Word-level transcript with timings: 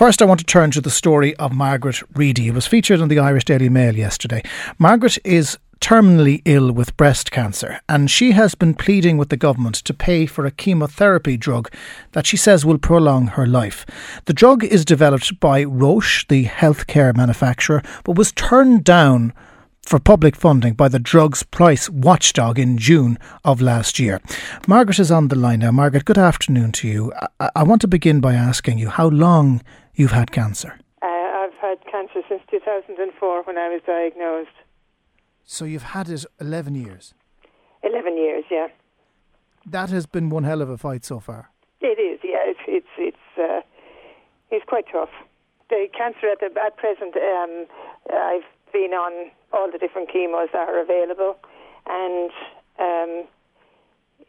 First, 0.00 0.22
I 0.22 0.24
want 0.24 0.40
to 0.40 0.46
turn 0.46 0.70
to 0.70 0.80
the 0.80 0.88
story 0.88 1.36
of 1.36 1.52
Margaret 1.52 2.02
Reedy. 2.14 2.48
It 2.48 2.54
was 2.54 2.66
featured 2.66 3.00
in 3.00 3.08
the 3.08 3.18
Irish 3.18 3.44
Daily 3.44 3.68
Mail 3.68 3.94
yesterday. 3.94 4.42
Margaret 4.78 5.18
is 5.26 5.58
terminally 5.82 6.40
ill 6.46 6.72
with 6.72 6.96
breast 6.96 7.30
cancer, 7.30 7.82
and 7.86 8.10
she 8.10 8.32
has 8.32 8.54
been 8.54 8.72
pleading 8.72 9.18
with 9.18 9.28
the 9.28 9.36
government 9.36 9.74
to 9.74 9.92
pay 9.92 10.24
for 10.24 10.46
a 10.46 10.50
chemotherapy 10.50 11.36
drug 11.36 11.70
that 12.12 12.24
she 12.24 12.38
says 12.38 12.64
will 12.64 12.78
prolong 12.78 13.26
her 13.26 13.46
life. 13.46 13.84
The 14.24 14.32
drug 14.32 14.64
is 14.64 14.86
developed 14.86 15.38
by 15.38 15.64
Roche, 15.64 16.26
the 16.28 16.46
healthcare 16.46 17.14
manufacturer, 17.14 17.82
but 18.04 18.16
was 18.16 18.32
turned 18.32 18.84
down 18.84 19.34
for 19.82 19.98
public 19.98 20.34
funding 20.34 20.72
by 20.72 20.88
the 20.88 20.98
drugs 20.98 21.42
price 21.42 21.90
watchdog 21.90 22.58
in 22.58 22.78
June 22.78 23.18
of 23.44 23.60
last 23.60 23.98
year. 23.98 24.22
Margaret 24.66 24.98
is 24.98 25.10
on 25.10 25.28
the 25.28 25.36
line 25.36 25.58
now. 25.58 25.72
Margaret, 25.72 26.06
good 26.06 26.16
afternoon 26.16 26.72
to 26.72 26.88
you. 26.88 27.12
I, 27.38 27.50
I 27.56 27.62
want 27.64 27.82
to 27.82 27.88
begin 27.88 28.20
by 28.20 28.32
asking 28.32 28.78
you 28.78 28.88
how 28.88 29.08
long 29.08 29.60
you've 30.00 30.12
had 30.12 30.32
cancer. 30.32 30.78
Uh, 31.02 31.06
I've 31.06 31.52
had 31.60 31.78
cancer 31.84 32.22
since 32.26 32.40
2004 32.50 33.42
when 33.42 33.58
I 33.58 33.68
was 33.68 33.82
diagnosed. 33.86 34.56
So 35.44 35.66
you've 35.66 35.82
had 35.82 36.08
it 36.08 36.24
11 36.40 36.74
years? 36.74 37.12
11 37.82 38.16
years, 38.16 38.44
yeah. 38.50 38.68
That 39.66 39.90
has 39.90 40.06
been 40.06 40.30
one 40.30 40.44
hell 40.44 40.62
of 40.62 40.70
a 40.70 40.78
fight 40.78 41.04
so 41.04 41.20
far. 41.20 41.50
It 41.82 41.98
is, 41.98 42.20
yeah. 42.24 42.44
It's 42.44 42.60
it's 42.66 42.94
it's 42.98 43.26
uh, 43.38 43.60
it's 44.50 44.64
quite 44.66 44.86
tough. 44.90 45.10
The 45.68 45.86
cancer 45.96 46.28
at 46.32 46.40
the 46.40 46.50
at 46.60 46.76
present, 46.78 47.14
um, 47.16 47.66
I've 48.10 48.48
been 48.72 48.92
on 48.92 49.30
all 49.52 49.70
the 49.70 49.78
different 49.78 50.08
chemos 50.10 50.48
that 50.52 50.68
are 50.68 50.80
available, 50.80 51.36
and 51.86 52.30
um, 52.78 53.28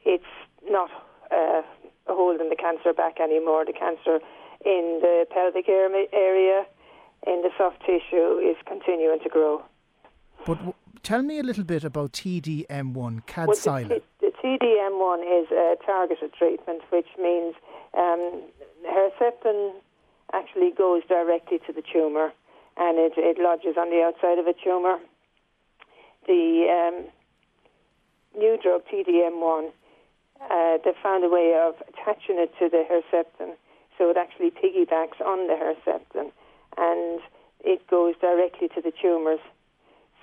it's 0.03 0.33
not 0.69 0.89
uh, 1.31 1.61
holding 2.07 2.49
the 2.49 2.55
cancer 2.55 2.93
back 2.93 3.19
anymore. 3.21 3.65
The 3.65 3.73
cancer 3.73 4.19
in 4.65 4.99
the 5.01 5.25
pelvic 5.31 5.67
area, 5.69 6.65
in 7.27 7.41
the 7.41 7.49
soft 7.57 7.81
tissue, 7.81 8.39
is 8.39 8.57
continuing 8.65 9.19
to 9.19 9.29
grow. 9.29 9.63
But 10.45 10.55
w- 10.55 10.73
tell 11.03 11.21
me 11.21 11.39
a 11.39 11.43
little 11.43 11.63
bit 11.63 11.83
about 11.83 12.13
TDM1, 12.13 13.25
Kadcyla. 13.25 13.89
Well, 13.89 13.99
the, 13.99 14.01
the, 14.21 14.31
TDM1 14.43 15.43
is 15.43 15.51
a 15.51 15.75
targeted 15.85 16.33
treatment, 16.33 16.81
which 16.89 17.07
means 17.19 17.55
um, 17.97 18.41
Herceptin 18.87 19.73
actually 20.33 20.71
goes 20.71 21.03
directly 21.07 21.59
to 21.67 21.73
the 21.73 21.81
tumour 21.81 22.31
and 22.77 22.97
it, 22.97 23.13
it 23.17 23.37
lodges 23.39 23.75
on 23.77 23.89
the 23.89 24.01
outside 24.01 24.39
of 24.39 24.47
a 24.47 24.53
tumour. 24.53 24.99
The 26.27 26.67
um, 26.69 27.05
new 28.37 28.57
drug 28.61 28.81
TDM1, 28.91 29.69
uh, 29.69 30.77
they 30.83 30.91
found 31.03 31.23
a 31.23 31.29
way 31.29 31.53
of 31.59 31.75
attaching 31.89 32.37
it 32.39 32.51
to 32.59 32.69
the 32.69 32.83
Herceptin, 32.89 33.53
so 34.01 34.09
it 34.09 34.17
actually 34.17 34.49
piggybacks 34.49 35.21
on 35.23 35.45
the 35.45 35.53
Herceptin, 35.53 36.31
and 36.75 37.21
it 37.63 37.85
goes 37.87 38.15
directly 38.19 38.67
to 38.69 38.81
the 38.81 38.91
tumours. 38.91 39.39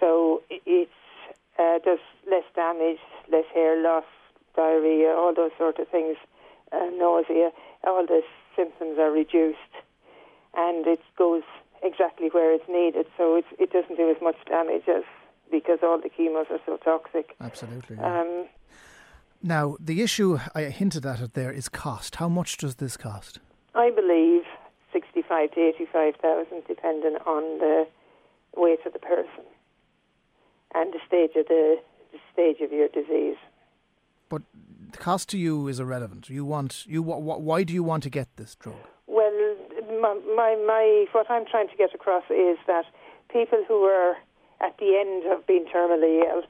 So 0.00 0.42
it 0.50 0.88
uh, 1.60 1.78
does 1.84 2.00
less 2.28 2.42
damage, 2.56 2.98
less 3.30 3.44
hair 3.54 3.80
loss, 3.80 4.04
diarrhea, 4.56 5.14
all 5.14 5.32
those 5.32 5.52
sort 5.56 5.78
of 5.78 5.86
things, 5.86 6.16
uh, 6.72 6.90
nausea. 6.96 7.50
All 7.84 8.04
the 8.04 8.22
symptoms 8.56 8.98
are 8.98 9.12
reduced, 9.12 9.74
and 10.56 10.84
it 10.84 11.00
goes 11.16 11.44
exactly 11.80 12.30
where 12.32 12.52
it's 12.52 12.68
needed. 12.68 13.06
So 13.16 13.36
it 13.36 13.44
it 13.60 13.70
doesn't 13.70 13.96
do 13.96 14.10
as 14.10 14.20
much 14.20 14.38
damage 14.48 14.88
as 14.88 15.04
because 15.52 15.78
all 15.84 16.00
the 16.00 16.10
chemos 16.16 16.46
are 16.50 16.58
so 16.66 16.78
toxic. 16.78 17.36
Absolutely. 17.40 17.94
Yeah. 17.96 18.22
Um, 18.22 18.46
now 19.40 19.76
the 19.78 20.02
issue 20.02 20.40
I 20.52 20.62
hinted 20.62 21.06
at 21.06 21.20
it 21.20 21.34
there 21.34 21.52
is 21.52 21.68
cost. 21.68 22.16
How 22.16 22.28
much 22.28 22.56
does 22.56 22.74
this 22.74 22.96
cost? 22.96 23.38
I 23.78 23.90
believe 23.90 24.42
sixty-five 24.92 25.52
to 25.52 25.60
eighty-five 25.60 26.14
thousand, 26.20 26.64
depending 26.66 27.16
on 27.34 27.42
the 27.64 27.86
weight 28.56 28.80
of 28.84 28.92
the 28.92 28.98
person 28.98 29.44
and 30.74 30.92
the 30.92 30.98
stage 31.06 31.30
of 31.36 31.46
the, 31.46 31.76
the 32.12 32.18
stage 32.32 32.60
of 32.60 32.72
your 32.72 32.88
disease. 32.88 33.36
But 34.28 34.42
the 34.92 34.98
cost 34.98 35.28
to 35.30 35.38
you 35.38 35.68
is 35.68 35.78
irrelevant. 35.78 36.28
You 36.28 36.44
want 36.44 36.86
you 36.86 37.02
why 37.02 37.62
do 37.62 37.72
you 37.72 37.84
want 37.84 38.02
to 38.02 38.10
get 38.10 38.28
this 38.36 38.56
drug? 38.56 38.82
Well, 39.06 39.56
my, 40.04 40.14
my, 40.40 40.50
my 40.66 41.06
what 41.12 41.30
I'm 41.30 41.46
trying 41.46 41.68
to 41.68 41.76
get 41.76 41.94
across 41.94 42.24
is 42.30 42.58
that 42.66 42.86
people 43.32 43.64
who 43.68 43.84
are 43.84 44.14
at 44.60 44.76
the 44.78 44.90
end 45.02 45.32
of 45.32 45.46
being 45.46 45.66
terminally 45.72 46.14
ill 46.28 46.42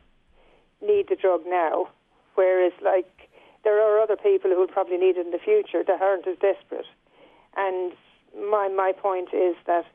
need 0.80 1.06
the 1.10 1.16
drug 1.16 1.42
now, 1.46 1.88
whereas 2.36 2.72
like 2.82 3.28
there 3.64 3.76
are 3.82 4.00
other 4.00 4.16
people 4.16 4.50
who 4.50 4.58
will 4.60 4.74
probably 4.78 4.96
need 4.96 5.16
it 5.18 5.26
in 5.26 5.32
the 5.32 5.44
future 5.50 5.82
that 5.86 6.00
aren't 6.00 6.26
as 6.26 6.38
desperate. 6.38 6.86
And 7.56 7.92
my 8.50 8.68
my 8.68 8.92
point 8.92 9.28
is 9.32 9.56
that 9.66 9.86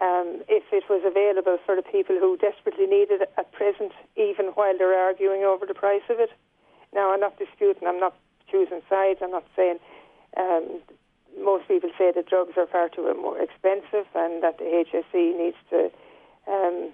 um, 0.00 0.42
if 0.48 0.64
it 0.72 0.84
was 0.90 1.02
available 1.06 1.58
for 1.64 1.76
the 1.76 1.82
people 1.82 2.16
who 2.18 2.36
desperately 2.36 2.86
need 2.86 3.10
it 3.10 3.30
at 3.38 3.52
present, 3.52 3.92
even 4.16 4.46
while 4.54 4.76
they're 4.76 4.98
arguing 4.98 5.44
over 5.44 5.66
the 5.66 5.74
price 5.74 6.02
of 6.10 6.18
it. 6.18 6.30
Now, 6.92 7.12
I'm 7.12 7.20
not 7.20 7.38
disputing, 7.38 7.86
I'm 7.86 8.00
not 8.00 8.16
choosing 8.50 8.82
sides, 8.88 9.20
I'm 9.22 9.30
not 9.30 9.46
saying 9.54 9.78
um, 10.36 10.80
most 11.42 11.66
people 11.68 11.90
say 11.98 12.12
that 12.14 12.26
drugs 12.26 12.52
are 12.56 12.66
far 12.66 12.88
too 12.88 13.12
more 13.20 13.38
expensive 13.40 14.06
and 14.14 14.42
that 14.42 14.58
the 14.58 14.64
HSE 14.64 15.38
needs 15.38 15.56
to, 15.70 15.90
um, 16.46 16.90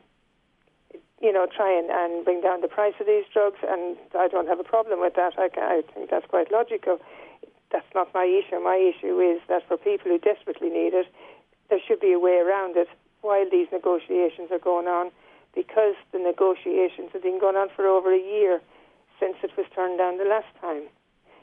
you 1.20 1.32
know, 1.32 1.46
try 1.46 1.72
and, 1.76 1.90
and 1.90 2.24
bring 2.24 2.40
down 2.40 2.60
the 2.60 2.68
price 2.68 2.94
of 3.00 3.06
these 3.06 3.24
drugs. 3.32 3.58
And 3.66 3.96
I 4.18 4.28
don't 4.28 4.48
have 4.48 4.60
a 4.60 4.64
problem 4.64 5.00
with 5.00 5.14
that. 5.14 5.34
I, 5.38 5.48
I 5.56 5.82
think 5.94 6.10
that's 6.10 6.26
quite 6.26 6.50
logical. 6.50 6.98
That's 7.72 7.86
not 7.94 8.12
my 8.12 8.24
issue. 8.24 8.60
My 8.60 8.76
issue 8.76 9.20
is 9.20 9.40
that 9.48 9.66
for 9.68 9.76
people 9.76 10.10
who 10.10 10.18
desperately 10.18 10.70
need 10.70 10.92
it, 10.94 11.06
there 11.68 11.78
should 11.86 12.00
be 12.00 12.12
a 12.12 12.18
way 12.18 12.42
around 12.44 12.76
it 12.76 12.88
while 13.22 13.48
these 13.48 13.68
negotiations 13.70 14.50
are 14.50 14.58
going 14.58 14.88
on, 14.88 15.10
because 15.54 15.94
the 16.12 16.18
negotiations 16.18 17.10
have 17.12 17.22
been 17.22 17.38
going 17.38 17.56
on 17.56 17.68
for 17.74 17.86
over 17.86 18.12
a 18.12 18.18
year 18.18 18.60
since 19.18 19.36
it 19.42 19.50
was 19.56 19.66
turned 19.74 19.98
down 19.98 20.18
the 20.18 20.24
last 20.24 20.48
time. 20.60 20.84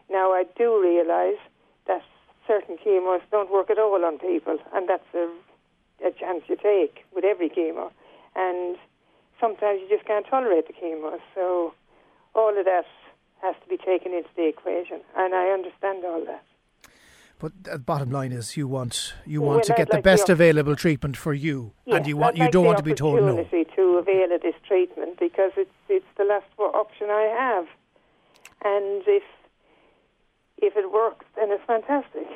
Now, 0.09 0.31
I 0.31 0.45
do 0.57 0.81
realise 0.81 1.39
that 1.87 2.01
certain 2.47 2.77
chemos 2.83 3.21
don't 3.29 3.51
work 3.51 3.69
at 3.69 3.77
all 3.77 4.03
on 4.03 4.17
people, 4.17 4.57
and 4.73 4.89
that's 4.89 5.07
a, 5.13 5.29
a 6.05 6.11
chance 6.11 6.43
you 6.47 6.55
take 6.55 7.05
with 7.13 7.23
every 7.23 7.49
chemo. 7.49 7.91
And 8.35 8.77
sometimes 9.39 9.81
you 9.81 9.89
just 9.89 10.07
can't 10.07 10.25
tolerate 10.27 10.67
the 10.67 10.73
chemo. 10.73 11.19
So 11.35 11.73
all 12.33 12.57
of 12.57 12.65
that 12.65 12.85
has 13.41 13.55
to 13.63 13.69
be 13.69 13.77
taken 13.77 14.13
into 14.13 14.29
the 14.35 14.47
equation, 14.47 15.01
and 15.15 15.33
I 15.33 15.49
understand 15.49 16.03
all 16.05 16.23
that. 16.25 16.43
But 17.39 17.51
the 17.63 17.77
bottom 17.77 18.09
line 18.09 18.31
is, 18.31 18.57
you 18.57 18.67
want 18.67 19.13
you 19.25 19.41
want 19.41 19.57
well, 19.57 19.65
to 19.65 19.71
get 19.73 19.81
I'd 19.81 19.87
the 19.87 19.95
like 19.97 20.03
best 20.03 20.27
the 20.27 20.33
available 20.33 20.75
treatment 20.75 21.17
for 21.17 21.33
you, 21.33 21.73
yes, 21.85 21.97
and 21.97 22.07
you 22.07 22.17
want 22.17 22.33
I'd 22.33 22.37
you 22.37 22.43
like 22.45 22.51
don't 22.51 22.65
want 22.65 22.77
to 22.79 22.83
be 22.83 22.95
told 22.95 23.21
no. 23.21 23.35
to 23.75 23.97
avail 23.97 24.33
of 24.33 24.41
this 24.41 24.55
treatment 24.67 25.19
because 25.19 25.51
it's 25.55 25.69
it's 25.89 26.05
the 26.17 26.23
last 26.23 26.45
option 26.57 27.07
I 27.09 27.33
have, 27.37 27.67
and 28.63 29.03
if 29.07 29.23
if 30.57 30.75
it 30.75 30.91
works, 30.91 31.25
then 31.35 31.51
it's 31.51 31.63
fantastic. 31.65 32.27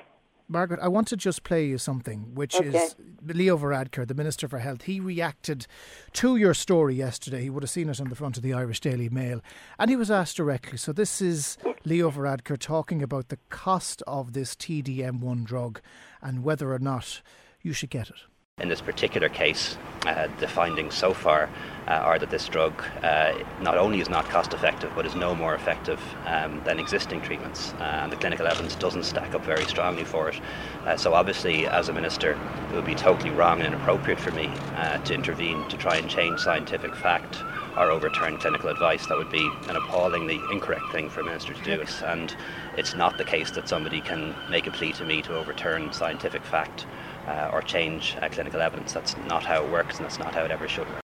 Margaret, 0.51 0.81
I 0.81 0.89
want 0.89 1.07
to 1.07 1.17
just 1.17 1.43
play 1.43 1.65
you 1.65 1.77
something, 1.77 2.35
which 2.35 2.55
okay. 2.55 2.67
is 2.67 2.95
Leo 3.23 3.57
Varadkar, 3.57 4.05
the 4.05 4.13
Minister 4.13 4.49
for 4.49 4.59
Health. 4.59 4.81
He 4.81 4.99
reacted 4.99 5.65
to 6.13 6.35
your 6.35 6.53
story 6.53 6.93
yesterday. 6.93 7.43
He 7.43 7.49
would 7.49 7.63
have 7.63 7.69
seen 7.69 7.87
it 7.87 8.01
on 8.01 8.09
the 8.09 8.15
front 8.15 8.35
of 8.35 8.43
the 8.43 8.53
Irish 8.53 8.81
Daily 8.81 9.07
Mail. 9.07 9.41
And 9.79 9.89
he 9.89 9.95
was 9.95 10.11
asked 10.11 10.35
directly. 10.35 10.77
So 10.77 10.91
this 10.91 11.21
is 11.21 11.57
Leo 11.85 12.11
Varadkar 12.11 12.57
talking 12.57 13.01
about 13.01 13.29
the 13.29 13.39
cost 13.49 14.03
of 14.05 14.33
this 14.33 14.53
TDM1 14.55 15.45
drug 15.45 15.79
and 16.21 16.43
whether 16.43 16.73
or 16.73 16.79
not 16.79 17.21
you 17.61 17.71
should 17.71 17.89
get 17.89 18.09
it. 18.09 18.19
In 18.61 18.69
this 18.69 18.81
particular 18.81 19.27
case, 19.27 19.75
uh, 20.05 20.27
the 20.39 20.47
findings 20.47 20.93
so 20.93 21.13
far 21.13 21.49
uh, 21.87 21.91
are 21.91 22.19
that 22.19 22.29
this 22.29 22.47
drug 22.47 22.73
uh, 23.03 23.33
not 23.59 23.77
only 23.77 23.99
is 23.99 24.09
not 24.09 24.29
cost 24.29 24.53
effective 24.53 24.91
but 24.95 25.05
is 25.05 25.15
no 25.15 25.35
more 25.35 25.55
effective 25.55 25.99
um, 26.25 26.61
than 26.63 26.79
existing 26.79 27.21
treatments. 27.21 27.73
Uh, 27.79 28.01
and 28.03 28.11
the 28.11 28.15
clinical 28.15 28.47
evidence 28.47 28.75
doesn't 28.75 29.03
stack 29.03 29.33
up 29.33 29.43
very 29.43 29.65
strongly 29.65 30.03
for 30.03 30.29
it. 30.29 30.39
Uh, 30.85 30.95
so, 30.95 31.13
obviously, 31.13 31.65
as 31.67 31.89
a 31.89 31.93
minister, 31.93 32.39
it 32.69 32.75
would 32.75 32.85
be 32.85 32.95
totally 32.95 33.31
wrong 33.31 33.61
and 33.61 33.73
inappropriate 33.73 34.19
for 34.19 34.31
me 34.31 34.47
uh, 34.75 34.97
to 34.99 35.13
intervene 35.13 35.67
to 35.69 35.77
try 35.77 35.95
and 35.97 36.09
change 36.09 36.39
scientific 36.39 36.95
fact 36.95 37.37
or 37.77 37.91
overturn 37.91 38.37
clinical 38.37 38.69
advice. 38.69 39.05
That 39.07 39.17
would 39.17 39.31
be 39.31 39.49
an 39.67 39.75
appallingly 39.75 40.39
incorrect 40.51 40.91
thing 40.91 41.09
for 41.09 41.21
a 41.21 41.23
minister 41.23 41.53
to 41.53 41.63
do. 41.63 41.83
And 42.05 42.35
it's 42.77 42.95
not 42.95 43.17
the 43.17 43.23
case 43.23 43.51
that 43.51 43.69
somebody 43.69 44.01
can 44.01 44.35
make 44.49 44.67
a 44.67 44.71
plea 44.71 44.93
to 44.93 45.05
me 45.05 45.21
to 45.23 45.37
overturn 45.37 45.91
scientific 45.93 46.43
fact 46.43 46.85
uh, 47.27 47.49
or 47.53 47.61
change 47.61 48.15
uh, 48.21 48.29
clinical 48.29 48.61
evidence. 48.61 48.93
That's 48.93 49.15
not 49.27 49.43
how 49.43 49.63
it 49.63 49.71
works, 49.71 49.97
and 49.97 50.05
that's 50.05 50.19
not 50.19 50.33
how 50.33 50.43
it 50.43 50.51
ever 50.51 50.67
should 50.67 50.87
work. 50.87 51.01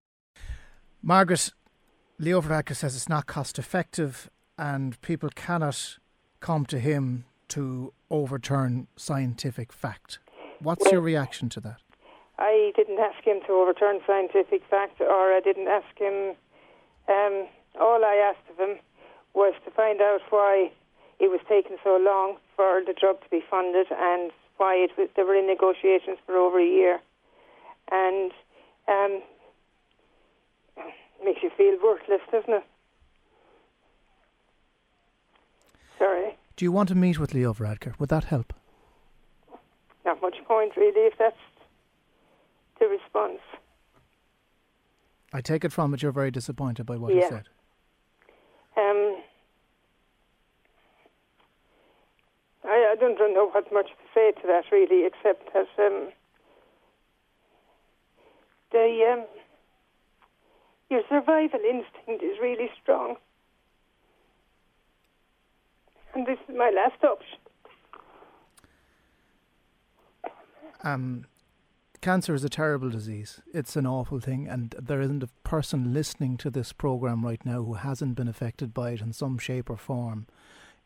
Margaret, 1.02 1.50
Leo 2.18 2.40
Varadkar 2.42 2.76
says 2.76 2.94
it's 2.94 3.08
not 3.08 3.26
cost 3.26 3.58
effective, 3.58 4.30
and 4.58 5.00
people 5.00 5.30
cannot 5.34 5.98
come 6.40 6.66
to 6.66 6.78
him 6.78 7.24
to 7.48 7.92
overturn 8.10 8.86
scientific 8.96 9.72
fact. 9.72 10.18
What's 10.60 10.84
well, 10.84 10.94
your 10.94 11.00
reaction 11.00 11.48
to 11.50 11.60
that? 11.60 11.78
I 12.38 12.72
didn't 12.76 12.98
ask 12.98 13.22
him 13.24 13.40
to 13.46 13.52
overturn 13.52 14.00
scientific 14.06 14.62
fact, 14.68 15.00
or 15.00 15.32
I 15.32 15.40
didn't 15.42 15.68
ask 15.68 15.98
him. 15.98 16.34
Um, 17.10 17.46
all 17.80 18.04
I 18.04 18.14
asked 18.32 18.48
of 18.50 18.58
him 18.58 18.78
was 19.34 19.54
to 19.64 19.70
find 19.72 20.00
out 20.00 20.20
why 20.30 20.70
it 21.18 21.28
was 21.28 21.40
taking 21.48 21.76
so 21.82 21.98
long 22.00 22.36
for 22.56 22.82
the 22.86 22.94
drug 22.98 23.20
to 23.22 23.28
be 23.30 23.42
funded 23.50 23.86
and 23.90 24.30
why 24.56 24.74
it 24.74 24.90
was, 24.96 25.08
they 25.16 25.22
were 25.22 25.34
in 25.34 25.46
negotiations 25.46 26.18
for 26.24 26.36
over 26.36 26.60
a 26.60 26.64
year, 26.64 27.00
and 27.90 28.30
um, 28.88 29.22
makes 31.24 31.42
you 31.42 31.50
feel 31.56 31.76
worthless, 31.82 32.20
doesn't 32.30 32.54
it? 32.54 32.64
Sorry. 35.98 36.36
Do 36.56 36.64
you 36.64 36.72
want 36.72 36.88
to 36.90 36.94
meet 36.94 37.18
with 37.18 37.34
Leo 37.34 37.52
Varadkar? 37.52 37.98
Would 37.98 38.10
that 38.10 38.24
help? 38.24 38.52
Not 40.04 40.20
much 40.22 40.36
point, 40.46 40.76
really, 40.76 41.06
if 41.06 41.14
that's 41.18 41.36
the 42.78 42.86
response. 42.86 43.40
I 45.32 45.40
take 45.40 45.64
it 45.64 45.72
from 45.72 45.94
it 45.94 46.02
you're 46.02 46.12
very 46.12 46.30
disappointed 46.30 46.86
by 46.86 46.96
what 46.96 47.14
Yeah. 47.14 47.20
he 47.22 47.28
said. 47.28 47.48
Um, 48.76 49.22
I, 52.64 52.92
I 52.92 52.96
don't 52.98 53.18
know 53.34 53.48
what 53.50 53.72
much 53.72 53.88
to 53.88 54.04
say 54.14 54.32
to 54.32 54.46
that, 54.46 54.64
really, 54.72 55.06
except 55.06 55.52
that 55.52 55.68
um, 55.78 56.12
the 58.72 59.12
um, 59.12 59.24
your 60.88 61.02
survival 61.08 61.60
instinct 61.60 62.22
is 62.22 62.38
really 62.40 62.70
strong, 62.82 63.16
and 66.14 66.26
this 66.26 66.38
is 66.48 66.56
my 66.56 66.70
last 66.70 67.02
option. 67.04 67.38
Um, 70.82 71.26
cancer 72.00 72.35
is 72.35 72.44
a 72.44 72.49
terrible 72.49 72.91
disease. 72.91 73.41
It's 73.52 73.76
an 73.76 73.87
awful 73.87 74.20
thing, 74.20 74.49
and 74.49 74.75
there 74.81 75.00
isn't 75.00 75.23
a 75.23 75.29
person 75.44 75.93
listening 75.93 76.37
to 76.38 76.50
this 76.50 76.73
program 76.73 77.25
right 77.25 77.44
now 77.44 77.62
who 77.62 77.75
hasn't 77.75 78.14
been 78.14 78.29
affected 78.29 78.73
by 78.73 78.91
it 78.93 79.00
in 79.00 79.12
some 79.12 79.38
shape 79.38 79.69
or 79.70 79.76
form 79.76 80.26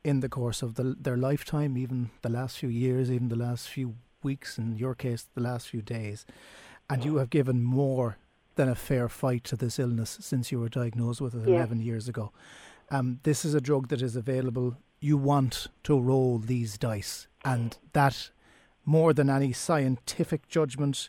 in 0.02 0.20
the 0.20 0.28
course 0.28 0.62
of 0.62 0.74
the, 0.74 0.96
their 1.00 1.16
lifetime, 1.16 1.78
even 1.78 2.10
the 2.22 2.28
last 2.28 2.58
few 2.58 2.68
years, 2.68 3.10
even 3.10 3.28
the 3.28 3.36
last 3.36 3.68
few 3.68 3.94
weeks, 4.22 4.58
in 4.58 4.76
your 4.76 4.94
case, 4.94 5.26
the 5.34 5.40
last 5.40 5.68
few 5.68 5.80
days. 5.82 6.26
And 6.90 7.04
you 7.04 7.16
have 7.16 7.30
given 7.30 7.62
more 7.62 8.18
than 8.56 8.68
a 8.68 8.74
fair 8.74 9.08
fight 9.08 9.44
to 9.44 9.56
this 9.56 9.78
illness 9.78 10.18
since 10.20 10.52
you 10.52 10.60
were 10.60 10.68
diagnosed 10.68 11.20
with 11.20 11.34
it 11.34 11.48
Yeah. 11.48 11.56
11 11.56 11.80
years 11.80 12.08
ago. 12.08 12.32
Um, 12.90 13.20
this 13.22 13.44
is 13.44 13.54
a 13.54 13.60
drug 13.60 13.88
that 13.88 14.02
is 14.02 14.14
available. 14.14 14.76
You 15.00 15.16
want 15.16 15.68
to 15.84 15.98
roll 15.98 16.38
these 16.38 16.76
dice, 16.76 17.26
and 17.44 17.76
that 17.94 18.30
more 18.84 19.12
than 19.12 19.30
any 19.30 19.52
scientific 19.52 20.48
judgment, 20.48 21.08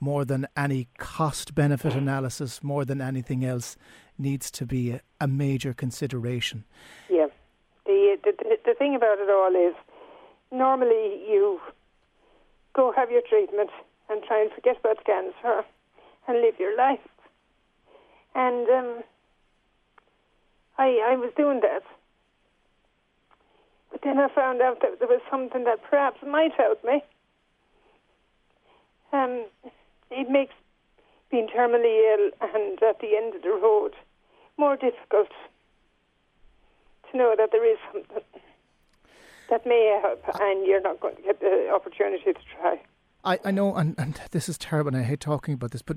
more 0.00 0.24
than 0.24 0.46
any 0.56 0.88
cost 0.98 1.54
benefit 1.54 1.94
analysis, 1.94 2.62
more 2.62 2.84
than 2.84 3.00
anything 3.00 3.44
else, 3.44 3.76
needs 4.18 4.50
to 4.50 4.66
be 4.66 4.90
a, 4.90 5.00
a 5.20 5.26
major 5.26 5.72
consideration. 5.72 6.64
Yeah. 7.08 7.26
The, 7.84 8.16
the 8.24 8.56
the 8.64 8.74
thing 8.74 8.96
about 8.96 9.18
it 9.18 9.30
all 9.30 9.54
is, 9.54 9.74
normally 10.50 11.22
you 11.28 11.60
go 12.74 12.92
have 12.96 13.10
your 13.10 13.22
treatment 13.22 13.70
and 14.08 14.22
try 14.24 14.42
and 14.42 14.50
forget 14.52 14.78
about 14.80 15.04
cancer 15.04 15.64
and 16.26 16.40
live 16.40 16.58
your 16.58 16.76
life. 16.76 17.06
And 18.34 18.68
um, 18.68 19.02
I 20.78 21.12
I 21.12 21.16
was 21.16 21.32
doing 21.36 21.60
that, 21.60 21.82
but 23.92 24.00
then 24.02 24.18
I 24.18 24.28
found 24.34 24.60
out 24.60 24.80
that 24.82 24.98
there 24.98 25.08
was 25.08 25.22
something 25.30 25.64
that 25.64 25.82
perhaps 25.88 26.18
might 26.26 26.52
help 26.52 26.84
me. 26.84 27.02
Um, 29.16 29.46
it 30.10 30.28
makes 30.30 30.54
being 31.30 31.48
terminally 31.48 31.96
ill 32.12 32.30
and 32.42 32.82
at 32.82 33.00
the 33.00 33.16
end 33.16 33.34
of 33.34 33.42
the 33.42 33.50
road 33.50 33.92
more 34.58 34.76
difficult 34.76 35.28
to 37.10 37.16
know 37.16 37.34
that 37.36 37.50
there 37.52 37.64
is 37.64 37.78
something 37.92 38.22
that 39.50 39.66
may 39.66 39.98
help 40.02 40.22
and 40.40 40.66
you're 40.66 40.80
not 40.80 41.00
going 41.00 41.16
to 41.16 41.22
get 41.22 41.40
the 41.40 41.70
opportunity 41.74 42.32
to 42.32 42.40
try. 42.60 42.80
I, 43.26 43.40
I 43.44 43.50
know, 43.50 43.74
and, 43.74 43.96
and 43.98 44.20
this 44.30 44.48
is 44.48 44.56
terrible, 44.56 44.88
and 44.94 44.96
I 44.98 45.02
hate 45.02 45.18
talking 45.18 45.54
about 45.54 45.72
this, 45.72 45.82
but 45.82 45.96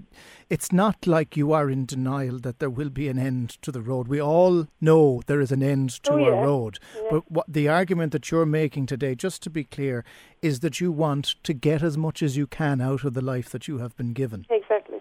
it's 0.50 0.72
not 0.72 1.06
like 1.06 1.38
you 1.38 1.54
are 1.54 1.70
in 1.70 1.86
denial 1.86 2.40
that 2.40 2.58
there 2.58 2.72
will 2.72 2.90
be 2.90 3.08
an 3.08 3.20
end 3.20 3.52
to 3.62 3.72
the 3.72 3.81
road. 3.81 4.08
We 4.08 4.20
all 4.20 4.68
know 4.81 5.22
there 5.28 5.40
is 5.40 5.52
an 5.52 5.62
end 5.62 5.92
to 6.04 6.14
Oh, 6.14 6.24
our 6.24 6.31
yeah. 6.31 6.44
road. 6.44 6.80
Yeah. 6.96 7.02
But 7.12 7.31
what 7.31 7.46
the 7.48 7.68
argument 7.70 8.12
that 8.14 8.31
you're 8.31 8.48
making 8.48 8.88
today, 8.88 9.14
just 9.14 9.44
to 9.44 9.50
be 9.52 9.64
clear, 9.64 10.04
is 10.42 10.62
that 10.62 10.81
you 10.81 10.92
want 10.92 11.36
to 11.44 11.54
get 11.54 11.84
as 11.84 11.98
much 11.98 12.24
as 12.24 12.36
you 12.36 12.48
can 12.48 12.81
out 12.81 13.04
of 13.04 13.14
the 13.14 13.22
life 13.22 13.50
that 13.50 13.68
you 13.68 13.78
have 13.78 13.96
been 13.96 14.14
given. 14.14 14.48
Exactly. 14.50 14.98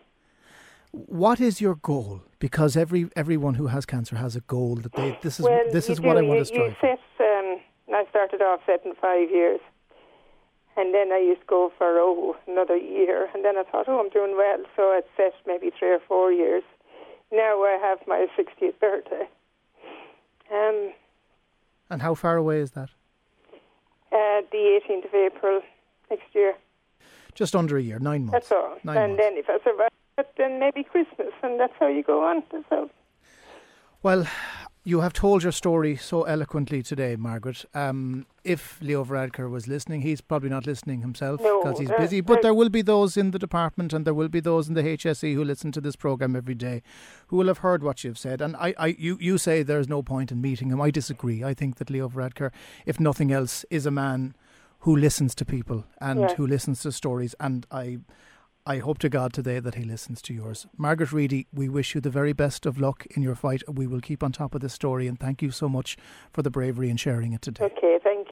What 0.91 1.41
is 1.41 1.61
your 1.63 1.77
goal? 1.77 2.23
Because 2.39 2.77
every 2.77 3.09
everyone 3.17 3.55
who 3.55 3.69
has 3.69 3.87
cancer 3.87 4.17
has 4.17 4.37
a 4.37 4.41
goal 4.41 4.77
that 4.77 4.93
they 4.93 5.19
this 5.23 5.39
is 5.41 5.45
well, 5.47 5.61
this 5.73 5.89
is 5.89 6.01
what 6.01 6.19
I 6.19 6.23
want 6.23 6.39
you, 6.41 6.45
to 6.45 6.45
strive 6.45 6.71
You 6.71 6.77
set, 6.81 7.01
um, 7.21 7.61
I 7.95 8.05
started 8.11 8.43
off 8.43 8.61
setting 8.67 8.95
five 9.01 9.31
years. 9.31 9.61
And 10.79 10.95
then 10.95 11.11
I 11.13 11.19
used 11.19 11.41
to 11.41 11.47
go 11.49 11.73
for 11.77 11.99
oh 11.99 12.37
another 12.47 12.77
year, 12.77 13.29
and 13.35 13.45
then 13.45 13.59
I 13.59 13.65
thought, 13.65 13.87
oh, 13.89 13.99
I'm 13.99 14.11
doing 14.11 14.35
well, 14.37 14.59
so 14.77 14.83
I'd 14.97 15.03
set 15.17 15.35
maybe 15.47 15.71
three 15.77 15.91
or 15.93 15.99
four 16.07 16.31
years. 16.33 16.63
Now 17.33 17.63
I 17.65 17.77
have 17.83 17.99
my 18.07 18.27
60th 18.39 18.79
birthday. 18.81 19.29
Um, 20.53 20.93
And 21.91 22.01
how 22.03 22.15
far 22.15 22.37
away 22.37 22.61
is 22.61 22.71
that? 22.73 22.91
uh, 24.13 24.41
the 24.53 24.81
18th 24.89 25.05
of 25.07 25.15
April 25.15 25.61
next 26.11 26.35
year. 26.35 26.55
Just 27.35 27.55
under 27.55 27.77
a 27.77 27.83
year, 27.83 27.99
nine 27.99 28.25
months. 28.27 28.49
That's 28.49 28.53
all. 28.53 28.79
Nine 28.85 28.97
and 28.97 29.13
months. 29.17 29.23
then 29.23 29.33
if 29.37 29.47
I 29.51 29.59
survive, 29.63 29.91
it, 30.17 30.29
then 30.39 30.59
maybe 30.59 30.83
Christmas, 30.85 31.33
and 31.43 31.59
that's 31.61 31.75
how 31.79 31.89
you 31.89 32.03
go 32.03 32.25
on. 32.25 32.43
That's. 32.53 32.91
Well, 34.03 34.27
you 34.89 35.01
have 35.01 35.13
told 35.13 35.43
your 35.43 35.53
story 35.53 35.97
so 35.97 36.23
eloquently 36.23 36.83
today, 36.83 37.15
Margaret. 37.15 37.67
Um, 37.75 38.25
if 38.43 38.81
Leo 38.81 39.05
Varadkar 39.05 39.51
was 39.51 39.69
listening, 39.69 40.01
he's 40.01 40.23
probably 40.23 40.49
not 40.49 40.67
listening 40.67 41.03
himself 41.03 41.43
No, 41.43 41.63
because 41.63 41.79
he's 41.79 41.91
uh, 41.91 41.99
busy. 41.99 42.23
But 42.23 42.39
uh, 42.39 42.43
there 42.45 42.55
will 42.55 42.71
be 42.71 42.81
those 42.81 43.19
in 43.19 43.33
the 43.33 43.39
department 43.39 43.93
and 43.93 44.07
there 44.07 44.15
will 44.15 44.31
be 44.31 44.41
those 44.41 44.67
in 44.67 44.73
the 44.73 44.83
HSE 44.83 45.35
who 45.35 45.45
listen 45.45 45.73
to 45.73 45.83
this 45.83 45.95
program 45.95 46.35
every 46.35 46.55
day, 46.55 46.81
who 47.27 47.37
will 47.37 47.49
have 47.49 47.59
heard 47.59 47.83
what 47.83 48.03
you've 48.03 48.17
said. 48.17 48.41
And 48.41 48.57
I, 48.57 48.75
I 48.79 48.87
you, 48.99 49.19
you 49.21 49.37
say 49.37 49.63
there's 49.63 49.91
no 49.91 50.03
point 50.03 50.33
in 50.33 50.41
meeting 50.41 50.71
him. 50.71 50.81
I 50.81 50.91
disagree. 50.91 51.45
I 51.45 51.53
think 51.53 51.77
that 51.77 51.91
Leo 51.91 52.09
Varadkar, 52.09 52.51
if 52.87 52.99
nothing 52.99 53.31
else, 53.31 53.67
is 53.69 53.85
a 53.85 53.91
man 53.91 54.35
who 54.81 54.97
listens 54.97 55.35
to 55.35 55.45
people 55.45 55.85
and 56.01 56.31
who 56.31 56.47
listens 56.47 56.81
to 56.81 56.93
stories. 56.93 57.35
And 57.39 57.67
I. 57.71 57.99
I 58.69 58.81
hope 58.81 58.99
to 58.99 59.09
God 59.09 59.33
today 59.33 59.61
that 59.61 59.77
he 59.77 59.83
listens 59.83 60.21
to 60.21 60.35
yours. 60.35 60.67
Margaret 60.77 61.11
Reedy, 61.11 61.47
we 61.55 61.71
wish 61.71 61.95
you 61.95 62.03
the 62.03 62.11
very 62.11 62.35
best 62.35 62.67
of 62.67 62.79
luck 62.79 63.07
in 63.13 63.23
your 63.23 63.35
fight. 63.35 63.63
We 63.67 63.87
will 63.87 64.03
keep 64.03 64.23
on 64.23 64.31
top 64.31 64.55
of 64.55 64.61
this 64.61 64.75
story 64.75 65.07
and 65.07 65.19
thank 65.19 65.41
you 65.41 65.51
so 65.51 65.71
much 65.71 65.97
for 66.31 66.43
the 66.43 66.51
bravery 66.51 66.91
in 66.91 66.99
sharing 66.99 67.33
it 67.33 67.41
today. 67.41 67.65
Okay, 67.65 67.99
thank 68.05 68.27